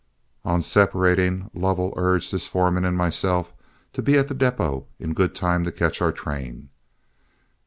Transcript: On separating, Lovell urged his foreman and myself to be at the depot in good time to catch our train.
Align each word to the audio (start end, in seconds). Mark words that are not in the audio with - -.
On 0.43 0.63
separating, 0.63 1.51
Lovell 1.53 1.93
urged 1.95 2.31
his 2.31 2.47
foreman 2.47 2.85
and 2.85 2.97
myself 2.97 3.53
to 3.93 4.01
be 4.01 4.17
at 4.17 4.29
the 4.29 4.33
depot 4.33 4.87
in 4.97 5.13
good 5.13 5.35
time 5.35 5.63
to 5.65 5.71
catch 5.71 6.01
our 6.01 6.11
train. 6.11 6.69